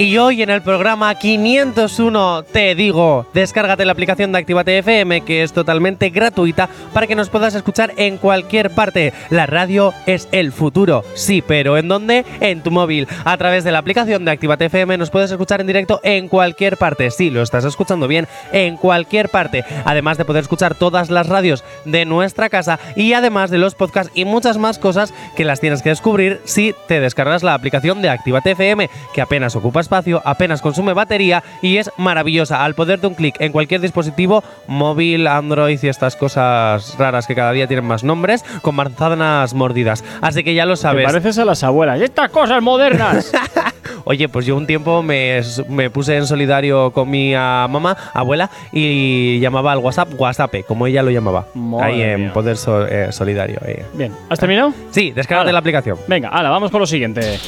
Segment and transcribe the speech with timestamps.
[0.00, 5.42] Y hoy en el programa 501 te digo, descárgate la aplicación de Actívate FM que
[5.42, 9.12] es totalmente gratuita para que nos puedas escuchar en cualquier parte.
[9.28, 12.24] La radio es el futuro, sí, pero ¿en dónde?
[12.40, 13.08] En tu móvil.
[13.26, 16.78] A través de la aplicación de Actívate FM nos puedes escuchar en directo en cualquier
[16.78, 17.10] parte.
[17.10, 19.66] Sí, lo estás escuchando bien, en cualquier parte.
[19.84, 24.12] Además de poder escuchar todas las radios de nuestra casa y además de los podcasts
[24.14, 28.08] y muchas más cosas que las tienes que descubrir si te descargas la aplicación de
[28.08, 32.64] Actívate FM, que apenas ocupa espacio, apenas consume batería y es maravillosa.
[32.64, 37.34] Al poder de un clic en cualquier dispositivo, móvil, Android y estas cosas raras que
[37.34, 40.04] cada día tienen más nombres, con manzanas mordidas.
[40.20, 41.04] Así que ya lo Te sabes.
[41.06, 42.00] pareces a las abuelas.
[42.00, 43.32] ¡Estas cosas modernas!
[44.04, 48.48] Oye, pues yo un tiempo me, me puse en solidario con mi ah, mamá, abuela,
[48.72, 51.46] y llamaba al WhatsApp WhatsApp, como ella lo llamaba.
[51.54, 52.32] Madre ahí en mía.
[52.32, 53.58] Poder so- eh, Solidario.
[53.66, 53.84] eh.
[53.94, 54.72] Bien, ¿has terminado?
[54.90, 55.54] Sí, descárgate Hala.
[55.54, 55.98] la aplicación.
[56.06, 57.38] Venga, ahora vamos con lo siguiente.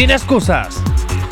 [0.00, 0.82] Sin excusas.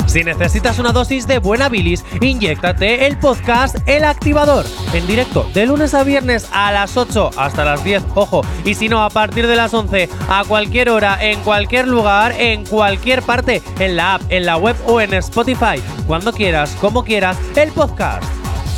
[0.05, 4.63] Si necesitas una dosis de buena bilis, inyéctate el podcast El Activador.
[4.93, 8.45] En directo, de lunes a viernes a las 8 hasta las 10, ojo.
[8.65, 12.63] Y si no, a partir de las 11, a cualquier hora, en cualquier lugar, en
[12.63, 15.81] cualquier parte, en la app, en la web o en Spotify.
[16.05, 18.23] Cuando quieras, como quieras, el podcast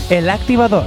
[0.09, 0.85] El Activador.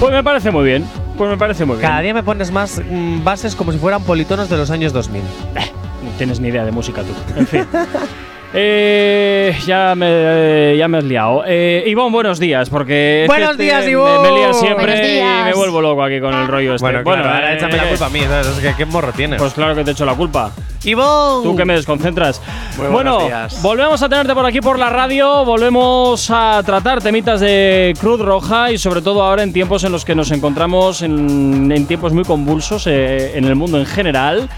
[0.00, 0.88] Pues me parece muy bien.
[1.18, 1.90] Pues me parece muy bien.
[1.90, 5.22] Cada día me pones más mm, bases como si fueran politonos de los años 2000.
[6.16, 7.14] Tienes ni idea de música tú.
[7.36, 7.66] En fin.
[8.56, 11.42] Eh, ya, me, eh, ya me has liado.
[11.44, 13.24] Eh, Ivonne, buenos días, porque.
[13.26, 14.30] Buenos este días, me- Ivonne.
[14.30, 16.84] Me, lía siempre Buenos y me vuelvo loco aquí con el rollo este.
[16.84, 18.46] Bueno, claro, ahora eh, échame la culpa a mí, ¿sabes?
[18.46, 19.40] Es que qué morro tienes.
[19.40, 20.52] Pues claro que te echo la culpa.
[20.84, 21.42] Ivonne.
[21.44, 22.40] Tú que me desconcentras.
[22.76, 23.60] Muy bueno, días.
[23.62, 28.72] volvemos a tenerte por aquí por la radio, volvemos a tratar temitas de Cruz Roja
[28.72, 32.24] y sobre todo ahora en tiempos en los que nos encontramos en, en tiempos muy
[32.24, 34.48] convulsos eh, en el mundo en general.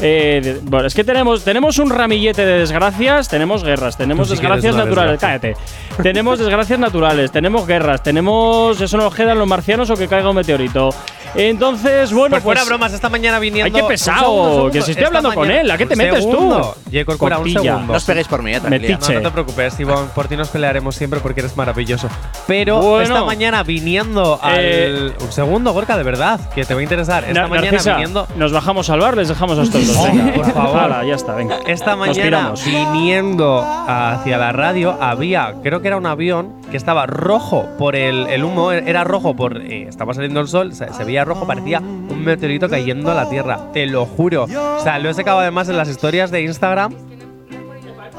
[0.00, 4.34] Eh, de- bueno, es que tenemos, tenemos un ramillete de desgracias, tenemos guerras, tenemos sí
[4.34, 5.20] desgracias naturales.
[5.20, 5.40] desgracia.
[5.40, 6.02] Cállate.
[6.02, 8.80] tenemos desgracias naturales, tenemos guerras, tenemos.
[8.80, 10.90] Eso nos quedan los marcianos o que caiga un meteorito.
[11.34, 13.66] Entonces, bueno, Pues fuera pues, bromas, esta mañana viniendo.
[13.66, 14.72] Ay, qué Un pesado, segundo, un segundo.
[14.72, 16.30] que si estoy Esta hablando con mañana- él, ¿a qué te un metes tú?
[16.30, 16.74] segundo.
[16.90, 17.60] Ye, Corcuera, un Copilla.
[17.62, 17.92] segundo.
[17.92, 18.60] No os peguéis por mí, eh.
[18.60, 22.08] No, no te preocupes, Ivonne, por ti nos pelearemos siempre porque eres maravilloso.
[22.46, 23.02] Pero Bueno.
[23.02, 24.54] esta mañana viniendo al.
[24.60, 27.24] Eh, un segundo, Gorka, de verdad, que te va a interesar.
[27.24, 28.26] Esta Na- mañana Narcisa, viniendo.
[28.36, 30.02] Nos bajamos al bar, les dejamos a estos dos.
[30.12, 30.78] Venga, por favor.
[30.80, 31.58] Hala, ya está, venga.
[31.66, 37.66] Esta mañana viniendo hacia la radio había, creo que era un avión que estaba rojo
[37.78, 39.58] por el, el humo, era rojo por.
[39.58, 43.28] eh, estaba saliendo el sol, se, se veía rojo, parecía un meteorito cayendo a la
[43.28, 43.72] tierra.
[43.72, 44.44] Te lo juro.
[44.44, 47.09] O sea, lo he sacado además en las historias de Instagram.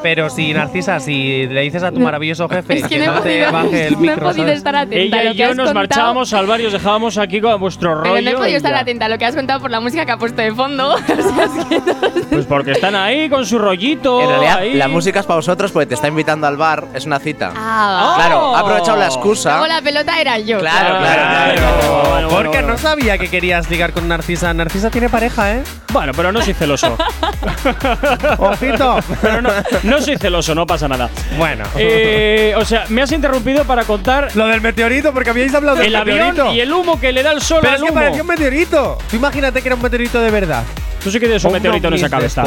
[0.03, 3.45] Pero si, Narcisa, si le dices a tu maravilloso jefe Es que que no te
[3.51, 5.73] baje el no he micro, podido Ella y que yo nos contado.
[5.73, 8.13] marchábamos al bar y os dejábamos aquí con vuestro rollo.
[8.13, 8.79] Pero no he podido estar ya.
[8.79, 10.95] atenta a lo que has contado por la música que ha puesto de fondo.
[12.31, 14.21] Pues porque están ahí con su rollito.
[14.21, 14.73] En realidad, ahí.
[14.75, 17.51] la música es para vosotros porque te está invitando al bar, es una cita.
[17.55, 19.57] Ah, Claro, ha aprovechado la excusa.
[19.57, 20.59] Luego la pelota era yo.
[20.59, 21.23] Claro, Claro,
[21.59, 22.09] claro.
[22.09, 22.67] bueno, Porque bueno.
[22.69, 24.53] no sabía que querías ligar con Narcisa.
[24.53, 25.63] Narcisa tiene pareja, ¿eh?
[25.91, 26.95] Bueno, pero no soy celoso.
[28.37, 28.99] Ojito.
[29.21, 29.51] pero no,
[29.91, 31.09] no soy celoso, no pasa nada.
[31.37, 31.63] bueno.
[31.77, 35.87] Eh, o sea, me has interrumpido para contar Lo del meteorito, porque habíais hablado del
[35.87, 37.99] el avión y el humo que le da el sol Pero al es que humo.
[37.99, 38.97] parecía un meteorito.
[39.09, 40.63] Tú imagínate que era un meteorito de verdad.
[41.03, 42.43] Tú sí que tienes un meteorito en esa cabeza.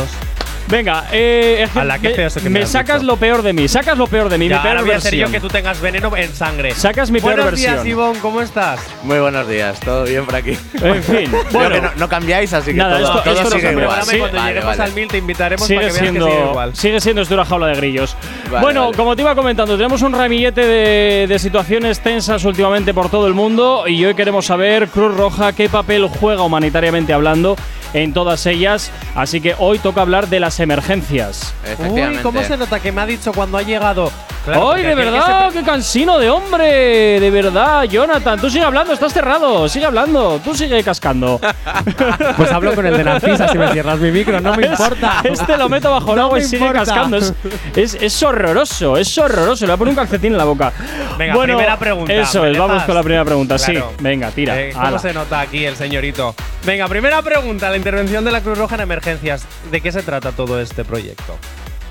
[0.66, 3.12] Venga, eh, es que Ala, qué me- que me me sacas dicho.
[3.12, 3.68] lo peor de mí.
[3.68, 4.48] Sacas lo peor de mí.
[4.48, 5.32] Ya, mi peor ahora voy a hacer yo versión.
[5.32, 6.72] que tú tengas veneno en sangre.
[6.74, 7.88] Sacas mi peor Buenos días, versión.
[7.88, 8.80] Ivonne, ¿cómo estás?
[9.02, 10.56] Muy buenos días, todo bien por aquí.
[10.82, 13.50] En fin, bueno, que no, no cambiáis, así que Nada, todo, esto- todo esto no
[13.50, 13.84] sigue cambia.
[13.84, 14.02] igual.
[14.04, 14.90] Sí, cuando Vale, lleguemos vale.
[14.90, 16.76] al 1000 te invitaremos sigue para que veas que siendo, sigue igual.
[16.76, 18.16] sigue siendo esto una jaula de grillos.
[18.50, 18.96] Vale, bueno, vale.
[18.96, 23.34] como te iba comentando, tenemos un ramillete de, de situaciones tensas últimamente por todo el
[23.34, 27.56] mundo y hoy queremos saber, Cruz Roja, qué papel juega humanitariamente hablando
[27.94, 28.90] en todas ellas.
[29.14, 31.54] Así que hoy toca hablar de las emergencias.
[31.64, 32.18] Efectivamente.
[32.18, 34.12] Uy, ¿cómo se nota que me ha dicho cuando ha llegado?
[34.44, 35.50] Claro, ¡Ay, de verdad!
[35.50, 37.18] se ¡Qué cansino de hombre!
[37.18, 38.38] De verdad, Jonathan.
[38.38, 39.68] Tú sigue hablando, estás cerrado.
[39.68, 40.40] Sigue hablando.
[40.44, 41.40] Tú sigue cascando.
[42.36, 45.20] Pues hablo con el de Narcisa si me cierras mi micro, no me importa.
[45.22, 46.84] Este lo meto bajo el No agua y sigue importa.
[46.84, 47.16] cascando.
[47.18, 47.32] Es,
[47.76, 49.64] es, es horroroso, es horroroso.
[49.66, 50.72] Le voy a poner un calcetín en la boca.
[51.16, 52.12] Venga, bueno, primera pregunta.
[52.12, 53.56] Eso ¿me es, vamos con la primera pregunta.
[53.56, 53.90] Claro.
[53.96, 54.60] Sí, venga, tira.
[54.60, 54.98] Eh, ¿Cómo ala.
[54.98, 56.34] se nota aquí el señorito?
[56.64, 57.70] Venga, primera pregunta.
[57.70, 59.44] La intervención de la Cruz Roja en emergencias.
[59.70, 61.36] ¿De qué se trata todo este proyecto?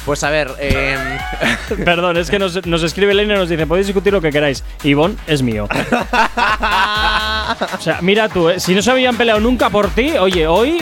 [0.06, 0.98] Pues a ver, eh,
[1.86, 4.64] Perdón, es que nos, nos escribe Elena y nos dice: podéis discutir lo que queráis.
[4.84, 5.68] Ivonne es mío.
[7.78, 10.82] o sea, mira tú, eh, si no se habían peleado nunca por ti, oye, hoy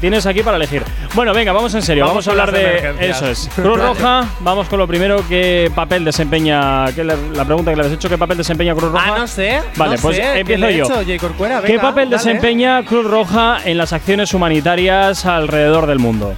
[0.00, 0.82] tienes aquí para elegir.
[1.14, 2.06] Bueno, venga, vamos en serio.
[2.06, 3.08] Vamos Vamos, a hablar de.
[3.08, 3.48] Eso es.
[3.54, 5.22] Cruz Roja, vamos con lo primero.
[5.28, 6.86] ¿Qué papel desempeña?
[6.90, 9.14] la pregunta que le has hecho: ¿qué papel desempeña Cruz Roja?
[9.14, 9.62] Ah, no sé.
[9.76, 10.22] Vale, no pues sé.
[10.22, 10.84] ¿Qué empiezo he yo.
[11.02, 11.62] hecho?
[11.64, 12.16] ¿Qué papel dale.
[12.16, 16.34] desempeña Cruz Roja en las acciones humanitarias alrededor del mundo?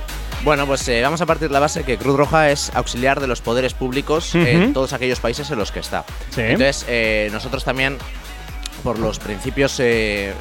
[0.49, 3.27] Bueno, pues eh, vamos a partir de la base que Cruz Roja es auxiliar de
[3.27, 6.07] los poderes públicos en todos aquellos países en los que está.
[6.31, 6.41] Sí.
[6.41, 7.99] Entonces, eh, nosotros también,
[8.83, 10.33] por los principios eh,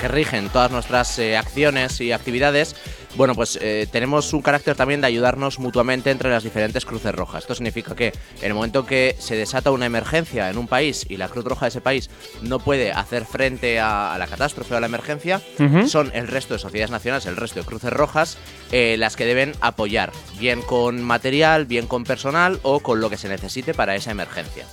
[0.00, 2.76] que rigen todas nuestras acciones y actividades,
[3.18, 7.42] bueno, pues eh, tenemos un carácter también de ayudarnos mutuamente entre las diferentes cruces rojas.
[7.42, 11.16] Esto significa que en el momento que se desata una emergencia en un país y
[11.16, 12.10] la Cruz Roja de ese país
[12.42, 15.42] no puede hacer frente a, a la catástrofe o a la emergencia,
[15.88, 18.38] son el resto de sociedades nacionales, el resto de cruces rojas,
[18.70, 23.16] eh, las que deben apoyar, bien con material, bien con personal o con lo que
[23.16, 24.64] se necesite para esa emergencia.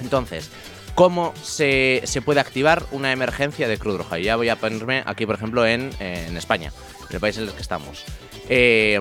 [0.00, 0.50] Entonces,
[0.98, 4.18] ¿cómo se, se puede activar una emergencia de Cruz Roja?
[4.18, 6.72] Y ya voy a ponerme aquí, por ejemplo, en, en España,
[7.08, 8.04] en el país en el que estamos.
[8.48, 8.98] Eh,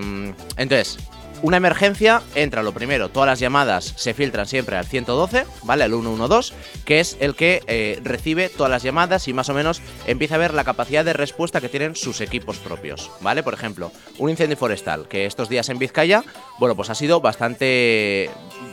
[0.58, 1.00] entonces,
[1.42, 5.86] una emergencia entra lo primero, todas las llamadas se filtran siempre al 112, ¿vale?
[5.86, 6.54] Al 112,
[6.86, 10.38] que es el que eh, recibe todas las llamadas y más o menos empieza a
[10.38, 13.42] ver la capacidad de respuesta que tienen sus equipos propios, ¿vale?
[13.42, 16.24] Por ejemplo, un incendio forestal, que estos días en Vizcaya,
[16.60, 18.30] bueno, pues ha sido bastante,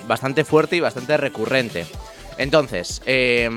[0.07, 1.87] bastante fuerte y bastante recurrente.
[2.39, 3.49] Entonces, eh,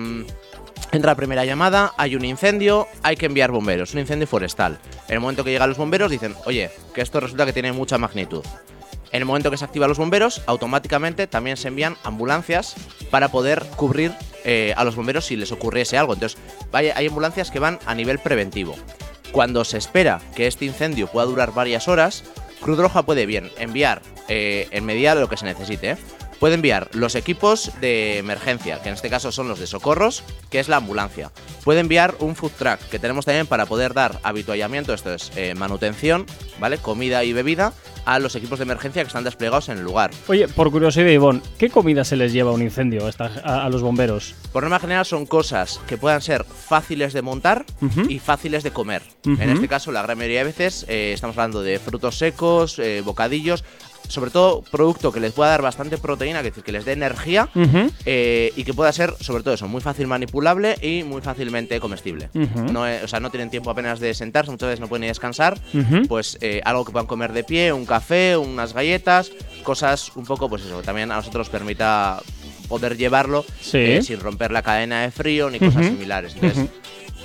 [0.91, 4.79] Entra la primera llamada, hay un incendio, hay que enviar bomberos, un incendio forestal.
[5.09, 7.97] En el momento que llegan los bomberos dicen, oye, que esto resulta que tiene mucha
[7.97, 8.43] magnitud.
[9.11, 12.75] En el momento que se activan los bomberos, automáticamente también se envían ambulancias
[13.09, 14.13] para poder cubrir
[14.45, 16.13] eh, a los bomberos si les ocurriese algo.
[16.13, 16.39] Entonces,
[16.71, 18.75] vaya, hay ambulancias que van a nivel preventivo.
[19.33, 22.23] Cuando se espera que este incendio pueda durar varias horas,
[22.61, 25.97] Cruz Roja puede bien enviar, eh, en medida lo que se necesite, ¿eh?
[26.39, 30.59] Puede enviar los equipos de emergencia, que en este caso son los de socorros, que
[30.59, 31.31] es la ambulancia.
[31.63, 35.55] Puede enviar un food truck, que tenemos también para poder dar habituallamiento, esto es eh,
[35.55, 36.25] manutención,
[36.59, 36.77] ¿vale?
[36.77, 37.73] Comida y bebida
[38.05, 40.11] a los equipos de emergencia que están desplegados en el lugar.
[40.27, 43.65] Oye, por curiosidad, Ivonne, ¿qué comida se les lleva a un incendio a, esta- a-
[43.65, 44.33] a los bomberos?
[44.53, 47.65] Por norma general son cosas que puedan ser fáciles de montar
[48.09, 49.01] y fáciles de comer.
[49.25, 53.01] En este caso, la gran mayoría de veces eh, estamos hablando de frutos secos, eh,
[53.03, 53.65] bocadillos,
[54.07, 56.93] sobre todo producto que les pueda dar bastante proteína, que es decir, que les dé
[56.93, 57.49] energía
[58.05, 62.29] eh, y que pueda ser, sobre todo eso, muy fácil manipulable y muy fácilmente comestible.
[62.33, 65.07] No, eh, o sea, no tienen tiempo apenas de sentarse, muchas veces no pueden ni
[65.07, 65.59] descansar.
[66.07, 69.31] Pues eh, algo que puedan comer de pie, un café, unas galletas,
[69.63, 72.21] cosas un poco, pues eso, que también a nosotros permita
[72.67, 73.77] poder llevarlo Sí.
[73.77, 76.33] eh, sin romper la cadena de frío ni cosas similares.
[76.35, 76.65] Entonces,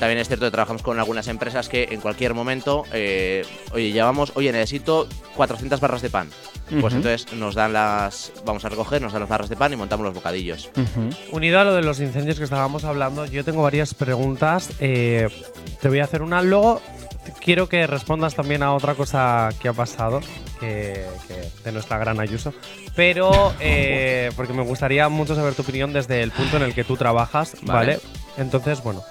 [0.02, 4.32] también es cierto que trabajamos con algunas empresas que en cualquier momento, eh, oye, llevamos,
[4.34, 5.06] oye, necesito
[5.36, 6.28] 400 barras de pan.
[6.80, 9.76] Pues entonces nos dan las, vamos a recoger, nos dan las barras de pan y
[9.76, 10.70] montamos los bocadillos.
[11.30, 14.70] Unido a lo de los incendios que estábamos hablando, yo tengo varias preguntas.
[14.80, 15.28] eh,
[15.80, 16.42] te voy a hacer una.
[16.42, 16.80] Luego
[17.40, 20.20] quiero que respondas también a otra cosa que ha pasado,
[20.58, 22.52] que, que- de nuestra gran Ayuso.
[22.96, 26.82] Pero, eh, porque me gustaría mucho saber tu opinión desde el punto en el que
[26.84, 27.96] tú trabajas, ¿vale?
[27.96, 28.00] Vale.
[28.38, 29.02] Entonces, bueno.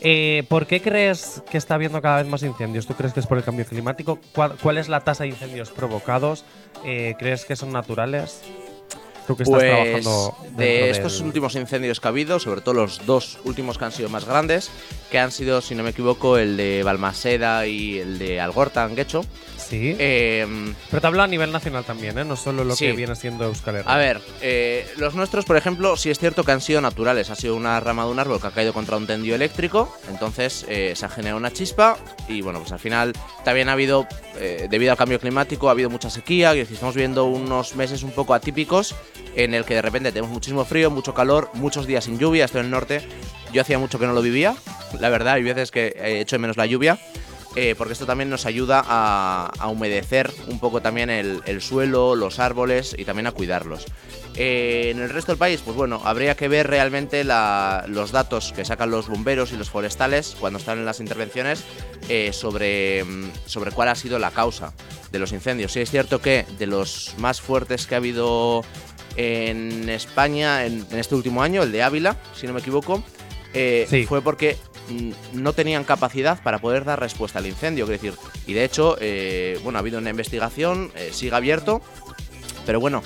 [0.00, 2.86] Eh, ¿Por qué crees que está habiendo cada vez más incendios?
[2.86, 4.18] ¿Tú crees que es por el cambio climático?
[4.34, 6.44] ¿Cuál, cuál es la tasa de incendios provocados?
[6.84, 8.40] Eh, ¿Crees que son naturales?
[9.26, 12.74] Tú que estás Pues trabajando de estos del- últimos incendios que ha habido, sobre todo
[12.74, 14.70] los dos últimos que han sido más grandes,
[15.10, 18.94] que han sido, si no me equivoco, el de Balmaseda y el de Algorta, en
[18.94, 19.22] Guecho,
[19.68, 19.96] Sí.
[19.98, 20.46] Eh,
[20.90, 22.24] Pero te hablo a nivel nacional también, ¿eh?
[22.24, 22.86] No solo lo Sí.
[22.86, 23.92] que viene siendo Euskal Herria.
[23.92, 27.30] A ver, eh, los nuestros, por ejemplo, sí es cierto que han sido naturales.
[27.30, 30.64] Ha sido una rama de un árbol que ha caído contra un tendido eléctrico, entonces
[30.68, 31.96] eh, se ha generado una chispa
[32.28, 33.12] y bueno, pues al final
[33.44, 34.06] también ha habido,
[34.38, 38.12] eh, debido al cambio climático, ha habido mucha sequía, y estamos viviendo unos meses un
[38.12, 38.94] poco atípicos
[39.34, 42.60] en el que de repente tenemos muchísimo frío, mucho calor, muchos días sin lluvia, estoy
[42.60, 43.02] en el norte.
[43.52, 44.54] Yo hacía mucho que no lo vivía,
[45.00, 46.98] la verdad, hay veces que he hecho de menos la lluvia.
[47.56, 52.14] Eh, porque esto también nos ayuda a, a humedecer un poco también el, el suelo,
[52.14, 53.86] los árboles y también a cuidarlos.
[54.38, 58.52] Eh, en el resto del país, pues bueno, habría que ver realmente la- los datos
[58.54, 61.64] que sacan los bomberos y los forestales cuando están en las intervenciones
[62.10, 64.74] eh, sobre, mm, sobre cuál ha sido la causa
[65.10, 65.72] de los incendios.
[65.72, 68.62] Sí es cierto que de los más fuertes que ha habido
[69.16, 73.02] en España en, en este último año, el de Ávila, si no me equivoco,
[73.54, 74.04] eh, Sí.
[74.04, 74.58] fue porque
[75.32, 77.84] no tenían capacidad para poder dar respuesta al incendio.
[77.84, 78.14] Es decir,
[78.46, 81.80] y de hecho, eh, bueno, ha habido una investigación, eh, sigue abierto,
[82.64, 83.02] pero bueno,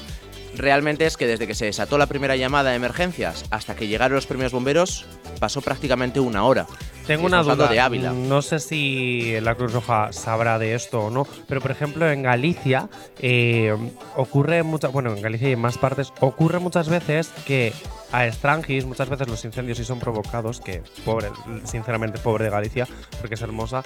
[0.56, 4.16] realmente es que desde que se desató la primera llamada de emergencias hasta que llegaron
[4.16, 5.06] los primeros bomberos,
[5.38, 6.66] pasó prácticamente una hora.
[7.06, 7.68] Tengo una duda.
[7.68, 8.12] de Ávila.
[8.12, 12.22] No sé si la Cruz Roja sabrá de esto o no, pero por ejemplo en
[12.22, 12.88] Galicia
[13.18, 13.76] eh,
[14.16, 17.72] ocurre muchas, bueno en Galicia y en más partes ocurre muchas veces que
[18.12, 21.28] a Strangis muchas veces los incendios sí son provocados, que pobre,
[21.64, 22.86] sinceramente pobre de Galicia,
[23.20, 23.82] porque es hermosa,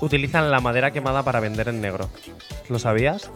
[0.00, 2.08] utilizan la madera quemada para vender en negro.
[2.68, 3.30] ¿Lo sabías?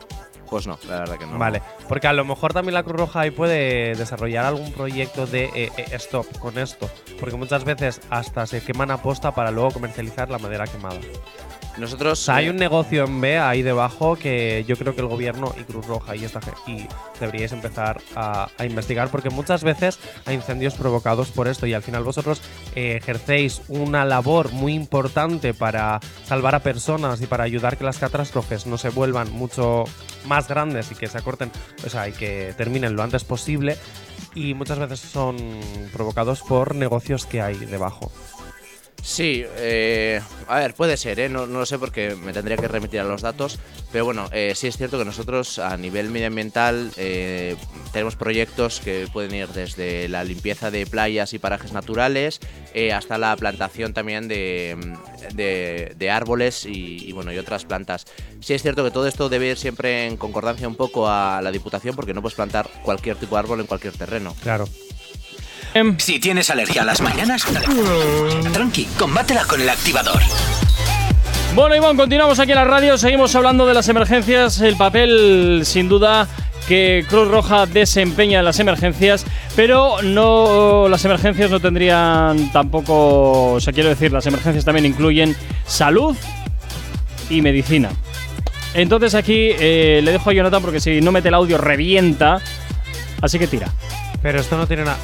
[0.51, 1.39] Pues no, la verdad que no.
[1.39, 5.45] Vale, porque a lo mejor también la Cruz Roja ahí puede desarrollar algún proyecto de
[5.55, 6.89] eh, eh, stop con esto,
[7.21, 10.99] porque muchas veces hasta se queman a posta para luego comercializar la madera quemada.
[11.79, 12.21] Nosotros.
[12.21, 15.07] O sea, hay eh, un negocio en B ahí debajo que yo creo que el
[15.07, 16.87] gobierno y Cruz Roja y esta y
[17.21, 21.83] deberíais empezar a, a investigar porque muchas veces hay incendios provocados por esto y al
[21.83, 22.41] final vosotros
[22.75, 27.99] eh, ejercéis una labor muy importante para salvar a personas y para ayudar que las
[27.99, 29.85] catástrofes no se vuelvan mucho
[30.27, 31.51] más grandes y que se acorten,
[31.87, 33.77] o sea, y que terminen lo antes posible
[34.35, 35.37] y muchas veces son
[35.93, 38.11] provocados por negocios que hay debajo.
[39.09, 41.31] Sí, eh, a ver, puede ser, ¿eh?
[41.31, 43.59] no, lo sé porque me tendría que remitir a los datos,
[43.91, 47.57] pero bueno, eh, sí es cierto que nosotros a nivel medioambiental eh,
[47.91, 52.39] tenemos proyectos que pueden ir desde la limpieza de playas y parajes naturales
[52.75, 54.77] eh, hasta la plantación también de
[56.13, 58.05] árboles y, y, bueno y otras plantas.
[58.41, 61.51] Sí es cierto que todo esto debe ir siempre en concordancia un poco a la
[61.51, 64.37] Diputación porque no puedes plantar cualquier tipo de árbol en cualquier terreno.
[64.43, 64.69] Claro.
[65.99, 67.45] Si tienes alergia a las mañanas,
[68.53, 70.21] tranqui, combátela con el activador.
[71.55, 72.99] Bueno, Iván, continuamos aquí en la radio.
[72.99, 74.61] Seguimos hablando de las emergencias.
[74.61, 76.29] El papel, sin duda,
[76.69, 79.25] que Cruz Roja desempeña en las emergencias,
[79.57, 85.35] pero no las emergencias no tendrían tampoco, o sea, quiero decir, las emergencias también incluyen
[85.67, 86.15] salud
[87.31, 87.91] y medicina.
[88.75, 92.41] Entonces aquí eh, le dejo a Jonathan porque si no mete el audio revienta.
[93.21, 93.73] Así que tira.
[94.23, 94.99] Pero esto no tiene nada.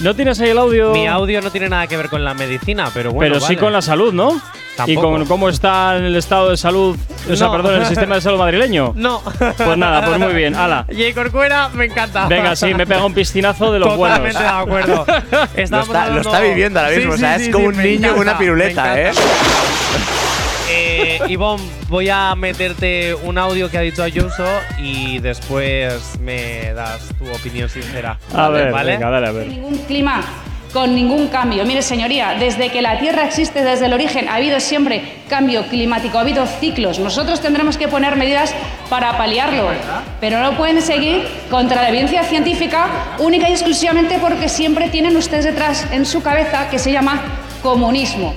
[0.00, 0.92] ¿No tienes ahí el audio?
[0.92, 3.34] Mi audio no tiene nada que ver con la medicina, pero bueno.
[3.34, 3.58] pero sí vale.
[3.58, 4.40] con la salud, ¿no?
[4.86, 6.96] Y con cómo está en el estado de salud,
[7.30, 7.52] o sea, No.
[7.52, 8.92] perdón, el sistema de salud madrileño.
[8.96, 9.22] No.
[9.56, 10.84] Pues nada, pues muy bien, ala.
[10.92, 12.26] Jay Corcuera, me encanta.
[12.26, 14.52] Venga, sí, me pega un piscinazo de los Totalmente buenos.
[14.56, 15.06] de acuerdo.
[15.32, 17.70] Lo está, lo hablando- está viviendo ahora mismo, Sí, o sea, sí, es sí, como
[17.70, 19.12] sí, un niño encanta, una piruleta, ¿eh?
[21.04, 24.46] Eh, Ivonne, voy a meterte un audio que ha dicho Ayuso
[24.78, 28.18] y después me das tu opinión sincera.
[28.34, 28.92] A ver, ¿vale?
[28.92, 29.46] venga, dale a ver.
[29.48, 30.22] ningún clima
[30.72, 31.64] con ningún cambio.
[31.64, 36.18] Mire, señoría, desde que la Tierra existe desde el origen ha habido siempre cambio climático,
[36.18, 36.98] ha habido ciclos.
[36.98, 38.54] Nosotros tendremos que poner medidas
[38.90, 39.68] para paliarlo,
[40.20, 45.44] pero no pueden seguir contra la evidencia científica única y exclusivamente porque siempre tienen ustedes
[45.44, 47.22] detrás en su cabeza que se llama
[47.62, 48.34] comunismo.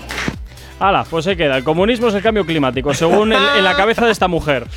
[0.79, 1.57] Ala, pues se queda.
[1.57, 4.67] El comunismo es el cambio climático, según el- en la cabeza de esta mujer.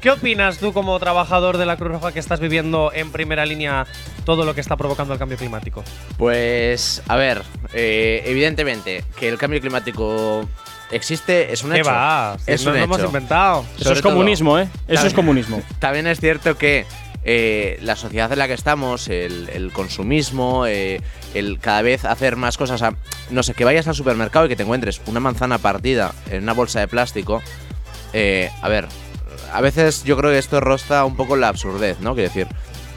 [0.00, 3.86] ¿Qué opinas tú como trabajador de la Cruz Roja que estás viviendo en primera línea
[4.24, 5.84] todo lo que está provocando el cambio climático?
[6.18, 7.42] Pues, a ver,
[7.72, 10.48] eh, evidentemente que el cambio climático
[10.90, 11.90] existe, es un ¿Qué hecho.
[11.90, 12.36] va?
[12.44, 13.06] Si es no un lo hemos hecho.
[13.06, 13.64] inventado.
[13.76, 14.62] Eso Sobre es todo- comunismo, ¿eh?
[14.62, 15.62] Eso es También- comunismo.
[15.78, 16.84] También es cierto que
[17.24, 21.00] eh, la sociedad en la que estamos, el, consumismo, eh,
[21.34, 22.94] el cada vez hacer más cosas, a-
[23.30, 26.52] no sé, que vayas al supermercado y que te encuentres una manzana partida en una
[26.52, 27.42] bolsa de plástico,
[28.12, 28.86] eh, a ver,
[29.52, 32.14] a veces yo creo que esto rosta un poco la absurdez, ¿no?
[32.14, 32.48] Quiero decir,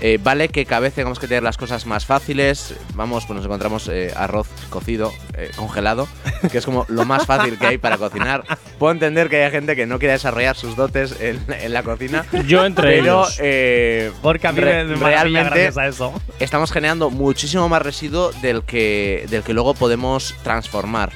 [0.02, 3.46] eh, vale que cada vez tengamos que tener las cosas más fáciles, vamos, pues nos
[3.46, 6.08] encontramos eh, arroz cocido, eh, congelado,
[6.52, 8.44] que es como lo más fácil que hay para cocinar.
[8.80, 12.26] Puedo entender que haya gente que no quiera desarrollar sus dotes en, en la cocina,
[12.48, 13.38] Yo entre pero ellos.
[13.42, 16.14] eh, Porque a mí re- me realmente a eso.
[16.40, 21.12] estamos generando muchísimo más residuo del que, del que luego podemos transformar.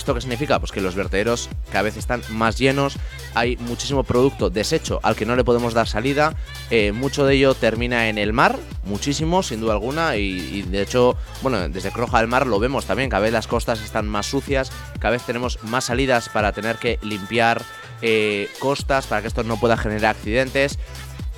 [0.00, 0.58] ¿Esto qué significa?
[0.58, 2.96] Pues que los vertederos cada vez están más llenos,
[3.34, 6.34] hay muchísimo producto desecho al que no le podemos dar salida,
[6.70, 11.18] eh, mucho de ello termina en el mar, muchísimo, sin duda alguna, y, de hecho,
[11.42, 14.72] bueno, desde Croja del Mar lo vemos también, cada vez las costas están más sucias,
[15.00, 17.60] cada vez tenemos más salidas para tener que limpiar
[18.00, 20.78] eh, costas, para que esto no pueda generar accidentes,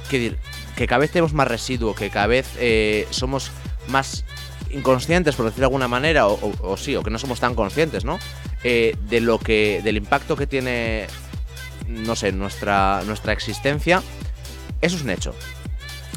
[0.08, 0.36] que,
[0.76, 3.50] que cada vez tenemos más residuo, que cada vez eh, somos
[3.88, 4.24] más
[4.70, 8.20] inconscientes, por decirlo de alguna manera, o sí, o que no somos tan conscientes, ¿no?
[8.64, 9.80] Eh, de lo que.
[9.82, 11.06] del impacto que tiene.
[11.88, 13.02] No sé, nuestra.
[13.04, 14.02] nuestra existencia.
[14.80, 15.34] Eso es un hecho.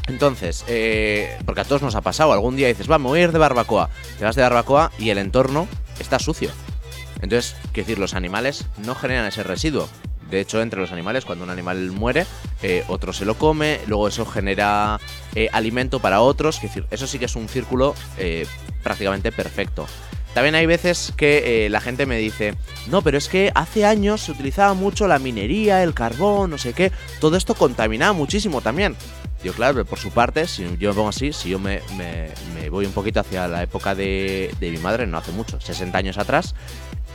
[0.08, 3.24] Entonces, eh, porque a todos nos ha pasado, algún día dices, va, me voy a
[3.24, 3.90] ir de barbacoa.
[4.20, 5.68] Te vas de barbacoa y el entorno
[6.00, 6.52] está sucio.
[7.22, 9.90] Entonces, quiero decir, los animales no generan ese residuo.
[10.36, 12.26] De hecho, entre los animales, cuando un animal muere,
[12.62, 15.00] eh, otro se lo come, luego eso genera
[15.34, 16.60] eh, alimento para otros.
[16.60, 18.46] Quiero decir, eso sí que es un círculo eh,
[18.84, 19.88] prácticamente perfecto.
[20.34, 22.56] También hay veces que eh, la gente me dice,
[22.88, 26.74] no, pero es que hace años se utilizaba mucho la minería, el carbón, no sé
[26.74, 28.98] qué, todo esto contaminaba muchísimo también.
[29.42, 32.70] Digo, claro, por su parte, si yo me pongo así, si yo me, me- me
[32.70, 36.18] voy un poquito hacia la época de, de mi madre, no hace mucho, 60 años
[36.18, 36.54] atrás,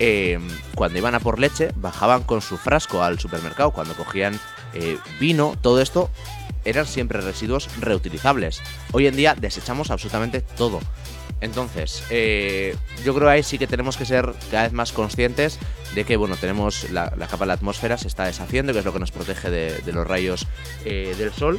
[0.00, 0.40] eh,
[0.74, 4.40] cuando iban a por leche, bajaban con su frasco al supermercado, cuando cogían
[4.74, 6.10] eh, vino, todo esto
[6.64, 8.60] eran siempre residuos reutilizables.
[8.92, 10.80] Hoy en día desechamos absolutamente todo.
[11.40, 15.58] Entonces, eh, yo creo que ahí sí que tenemos que ser cada vez más conscientes
[15.94, 18.84] de que, bueno, tenemos la, la capa de la atmósfera se está deshaciendo, que es
[18.84, 20.46] lo que nos protege de, de los rayos
[20.84, 21.58] eh, del sol,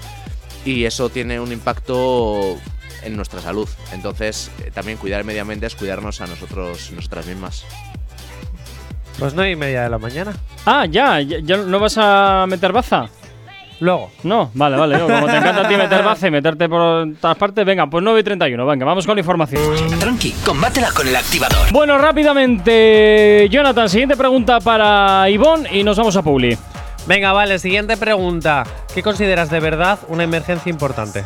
[0.66, 2.58] y eso tiene un impacto
[3.02, 3.68] en nuestra salud.
[3.92, 7.66] Entonces, eh, también cuidar el medio ambiente es cuidarnos a nosotros, nosotras mismas.
[9.22, 10.34] Pues no y media de la mañana.
[10.66, 13.06] Ah, ya, ya, ya no vas a meter baza.
[13.80, 14.10] Luego.
[14.24, 15.00] No, vale, vale.
[15.00, 18.20] como te encanta a ti meter baza y meterte por todas partes, venga, pues 9
[18.20, 18.66] y 31.
[18.66, 19.62] Venga, vamos con la información.
[20.00, 21.72] Tranqui, combátela con el activador.
[21.72, 26.58] Bueno, rápidamente, Jonathan, siguiente pregunta para Ivonne y nos vamos a Publi.
[27.06, 28.64] Venga, vale, siguiente pregunta.
[28.92, 31.24] ¿Qué consideras de verdad una emergencia importante?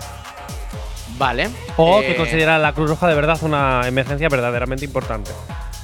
[1.17, 1.47] Vale.
[1.77, 5.31] ¿O eh, qué considera la Cruz Roja de verdad una emergencia verdaderamente importante?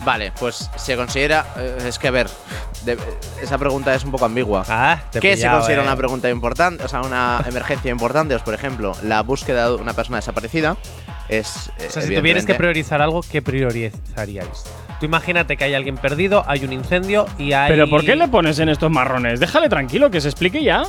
[0.03, 1.45] Vale, pues se considera.
[1.57, 2.27] eh, es que a ver,
[2.85, 2.97] de-
[3.41, 4.63] esa pregunta es un poco ambigua.
[4.67, 5.85] Ah, te he ¿Qué se pillado, considera eh.
[5.85, 6.83] una pregunta importante?
[6.83, 8.33] O sea, una emergencia importante.
[8.33, 10.75] Pues, por ejemplo, la búsqueda de una persona desaparecida
[11.29, 11.69] es.
[11.77, 14.63] eh, O sea, si tuvierais que evidentemente- priorizar algo, ¿qué priorizaríais?
[14.99, 17.71] Tú imagínate que hay alguien perdido, hay un incendio y hay.
[17.71, 19.39] Pero ¿por qué le pones en estos marrones?
[19.39, 20.83] Déjale tranquilo, que se explique ya.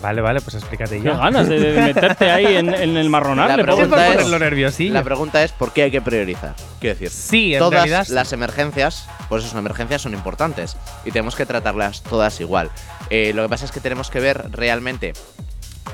[0.00, 1.16] Vale, vale, pues explícate Qué yo.
[1.18, 3.58] ganas de, de meterte ahí en, en el marronarle.
[3.58, 4.94] La pregunta es- nerviosillo.
[4.94, 6.54] La pregunta es: ¿por qué hay que priorizar?
[6.80, 8.06] Quiero decir, Sí, en todas realidad.
[8.08, 12.70] las emergencias, pues son emergencias, son importantes y tenemos que tratarlas todas igual.
[13.10, 15.12] Eh, lo que pasa es que tenemos que ver realmente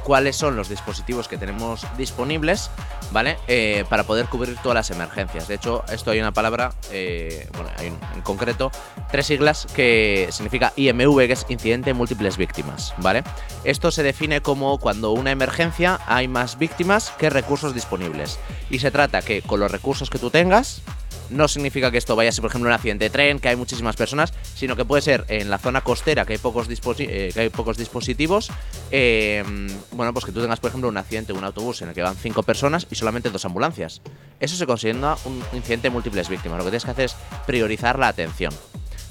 [0.05, 2.71] cuáles son los dispositivos que tenemos disponibles,
[3.11, 3.39] ¿vale?
[3.49, 5.49] Eh, para poder cubrir todas las emergencias.
[5.49, 8.71] De hecho, esto hay una palabra, eh, bueno, hay en concreto
[9.11, 13.25] tres siglas que significa IMV, que es Incidente Múltiples Víctimas, ¿vale?
[13.65, 18.39] Esto se define como cuando una emergencia hay más víctimas que recursos disponibles.
[18.71, 20.83] Y se trata que con los recursos que tú tengas,
[21.31, 23.57] no significa que esto vaya a ser, por ejemplo, un accidente de tren, que hay
[23.57, 28.51] muchísimas personas, sino que puede ser en la zona costera, que hay pocos, eh, dispositivos.
[28.91, 29.45] eh,
[29.93, 32.17] bueno, pues que tú tengas, por ejemplo, un accidente, un autobús en el que van
[32.17, 34.01] cinco personas y solamente dos ambulancias.
[34.41, 36.59] Eso se considera un incidente de múltiples víctimas.
[36.59, 38.53] Lo que tienes que hacer es priorizar la atención.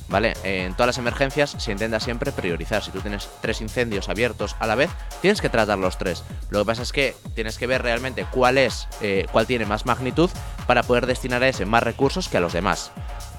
[0.08, 0.34] ¿Vale?
[0.44, 2.84] En todas las emergencias se intenta siempre priorizar.
[2.84, 4.92] Si tú tienes tres incendios abiertos a la vez,
[5.22, 6.24] tienes que tratar los tres.
[6.50, 9.86] Lo que pasa es que tienes que ver realmente cuál es, eh, cuál tiene más
[9.86, 10.30] magnitud
[10.68, 12.92] para poder destinar a ese más recursos que a los demás.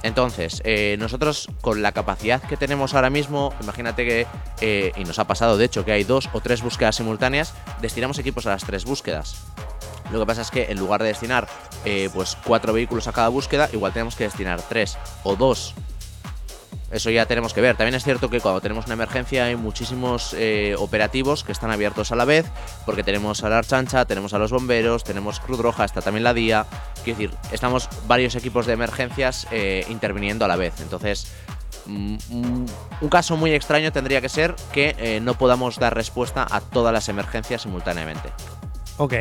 [0.02, 4.26] Entonces, eh, nosotros con la capacidad que tenemos ahora mismo, imagínate que,
[4.61, 8.18] eh, y nos ha pasado de hecho, que hay dos o tres búsquedas simultáneas, destinamos
[8.18, 9.37] equipos a las tres búsquedas.
[10.12, 11.48] Lo que pasa es que en lugar de destinar
[12.12, 15.74] pues cuatro vehículos a cada búsqueda, igual tenemos que destinar tres o dos
[16.90, 17.77] eso ya tenemos que ver.
[17.77, 22.12] También es cierto que cuando tenemos una emergencia hay muchísimos eh, operativos que están abiertos
[22.12, 22.46] a la vez,
[22.85, 26.35] porque tenemos a la Archancha, tenemos a los bomberos, tenemos Cruz Roja, está también la
[26.35, 26.66] DIA.
[27.03, 30.75] Quiero decir, estamos varios equipos de emergencias eh, interviniendo a la vez.
[30.81, 31.33] Entonces,
[31.87, 32.66] mm, mm,
[33.01, 36.92] un caso muy extraño tendría que ser que eh, no podamos dar respuesta a todas
[36.92, 38.31] las emergencias simultáneamente.
[38.99, 39.14] Ok.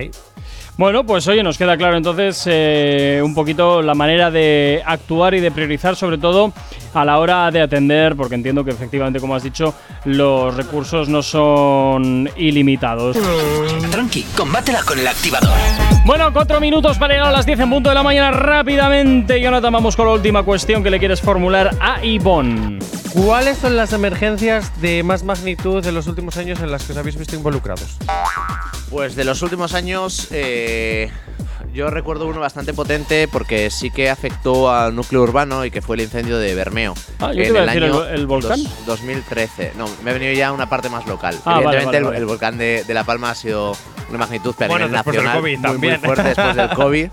[0.78, 5.40] Bueno, pues oye, nos queda claro entonces eh, un poquito la manera de actuar y
[5.40, 6.52] de priorizar, sobre todo
[6.94, 11.22] a la hora de atender, porque entiendo que efectivamente, como has dicho, los recursos no
[11.24, 13.18] son ilimitados.
[13.90, 15.54] Tranqui, combátela con el activador.
[16.06, 19.42] Bueno, cuatro minutos para llegar a las 10 en punto de la mañana rápidamente.
[19.42, 22.78] Jonathan, vamos con la última cuestión que le quieres formular a Ivonne.
[23.12, 27.00] ¿Cuáles son las emergencias de más magnitud de los últimos años en las que os
[27.00, 27.98] habéis visto involucrados?
[28.92, 31.10] Pues de los últimos años, eh,
[31.76, 35.98] Yo recuerdo uno bastante potente porque sí que afectó al núcleo urbano y que fue
[35.98, 36.94] el incendio de Bermeo.
[37.20, 38.64] Ah, yo te iba a decir, ¿el- el volcán?
[38.64, 39.74] dos- 2013.
[39.78, 41.38] No, me ha venido ya una parte más local.
[41.44, 42.18] Ah, Evidentemente vale, el- vale.
[42.20, 43.76] El, volcán de, de La Palma ha sido
[44.10, 46.00] una magnitud pero a Bueno, nivel después del nacional COVID muy, muy también.
[46.02, 47.08] fuerte después del COVID.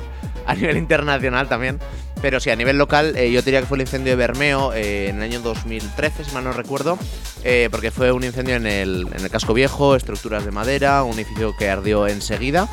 [0.46, 1.81] A nivel internacional también.
[2.20, 5.09] Pero sí, a nivel local, eh, yo diría que fue el incendio de Bermeo eh,
[5.09, 6.96] en el año 2013, si mal no recuerdo,
[7.42, 11.14] eh, porque fue un incendio en el, en el casco viejo, estructuras de madera, un
[11.14, 12.68] edificio que ardió enseguida.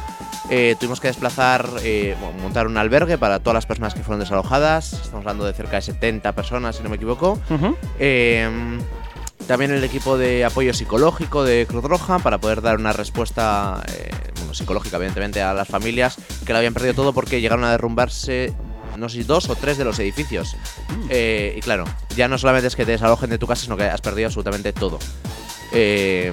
[0.50, 4.20] Eh, tuvimos que desplazar, eh, bueno, montar un albergue para todas las personas que fueron
[4.20, 4.94] desalojadas.
[4.94, 7.40] Estamos hablando de cerca de 70 personas, si no me equivoco.
[8.00, 8.80] Eh,
[9.50, 14.12] también el equipo de apoyo psicológico de Cruz Roja para poder dar una respuesta eh,
[14.36, 18.54] bueno, psicológica, evidentemente, a las familias que lo habían perdido todo porque llegaron a derrumbarse,
[18.96, 20.56] no sé dos o tres de los edificios.
[21.10, 21.86] Eh, y claro,
[22.16, 24.72] ya no solamente es que te desalojen de tu casa, sino que has perdido absolutamente
[24.72, 25.00] todo.
[25.72, 26.32] Eh,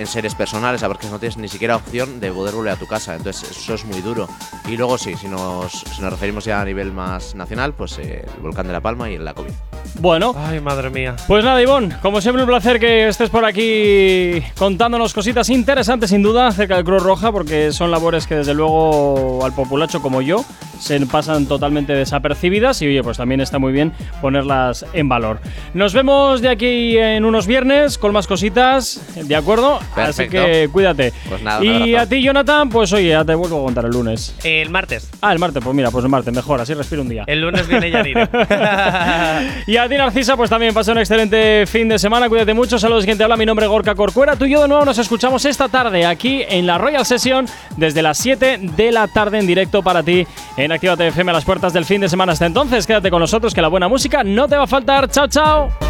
[0.00, 2.76] en seres personales, a ver que no tienes ni siquiera opción de poder volver a
[2.76, 3.14] tu casa.
[3.14, 4.28] Entonces, eso es muy duro.
[4.66, 8.24] Y luego, sí, si nos, si nos referimos ya a nivel más nacional, pues eh,
[8.36, 9.52] el volcán de La Palma y la COVID.
[10.00, 11.16] Bueno, Ay, madre mía.
[11.26, 16.22] Pues nada, Ivonne, como siempre un placer que estés por aquí contándonos cositas interesantes sin
[16.22, 20.44] duda acerca de Cruz Roja, porque son labores que desde luego al populacho como yo
[20.78, 25.40] se pasan totalmente desapercibidas y oye, pues también está muy bien ponerlas en valor.
[25.74, 29.78] Nos vemos de aquí en unos viernes con más cositas, ¿de acuerdo?
[29.96, 31.12] Así que cuídate.
[31.28, 34.34] Pues nada, y a ti, Jonathan, pues oye, ya te vuelvo a contar el lunes.
[34.44, 35.10] El martes.
[35.20, 37.24] Ah, el martes, pues mira, pues el martes, mejor, así respiro un día.
[37.26, 38.28] El lunes viene Yanire.
[39.66, 42.28] Y a ti, Narcisa, pues también pasa un excelente fin de semana.
[42.28, 42.78] Cuídate mucho.
[42.78, 43.36] Saludos, quien te habla.
[43.36, 44.36] Mi nombre es Gorka Corcuera.
[44.36, 48.02] Tú y yo de nuevo nos escuchamos esta tarde aquí en la Royal Session desde
[48.02, 50.26] las 7 de la tarde en directo para ti
[50.56, 52.32] en Actívate FM a las puertas del fin de semana.
[52.32, 55.08] Hasta entonces, quédate con nosotros que la buena música no te va a faltar.
[55.10, 55.89] Chao, chao.